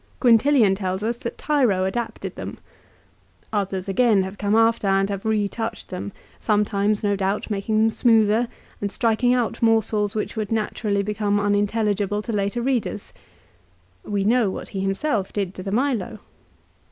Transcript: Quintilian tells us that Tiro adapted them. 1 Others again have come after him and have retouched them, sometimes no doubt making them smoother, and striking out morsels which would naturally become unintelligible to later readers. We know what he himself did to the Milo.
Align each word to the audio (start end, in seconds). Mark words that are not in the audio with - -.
Quintilian 0.19 0.73
tells 0.73 1.03
us 1.03 1.19
that 1.19 1.37
Tiro 1.37 1.83
adapted 1.83 2.35
them. 2.35 2.57
1 3.51 3.59
Others 3.61 3.87
again 3.87 4.23
have 4.23 4.39
come 4.39 4.55
after 4.55 4.87
him 4.87 4.95
and 4.95 5.09
have 5.11 5.25
retouched 5.25 5.89
them, 5.89 6.11
sometimes 6.39 7.03
no 7.03 7.15
doubt 7.15 7.51
making 7.51 7.77
them 7.77 7.89
smoother, 7.91 8.47
and 8.81 8.91
striking 8.91 9.35
out 9.35 9.61
morsels 9.61 10.15
which 10.15 10.35
would 10.35 10.51
naturally 10.51 11.03
become 11.03 11.39
unintelligible 11.39 12.23
to 12.23 12.31
later 12.31 12.63
readers. 12.63 13.13
We 14.03 14.23
know 14.23 14.49
what 14.49 14.69
he 14.69 14.79
himself 14.79 15.31
did 15.31 15.53
to 15.53 15.61
the 15.61 15.71
Milo. 15.71 16.17